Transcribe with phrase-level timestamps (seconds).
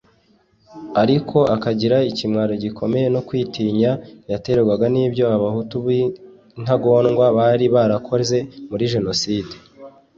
[1.01, 3.91] ariko akagira ikimwaro gikomeye no kwitinya
[4.31, 8.37] yaterwaga n’ibyo Abahutu b’intagondwa bari barakoze
[8.69, 9.53] muri Jenoside